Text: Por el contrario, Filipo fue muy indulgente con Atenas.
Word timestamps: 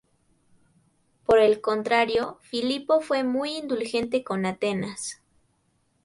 Por 1.27 1.37
el 1.37 1.61
contrario, 1.61 2.39
Filipo 2.41 3.01
fue 3.01 3.23
muy 3.23 3.57
indulgente 3.57 4.23
con 4.23 4.47
Atenas. 4.47 5.21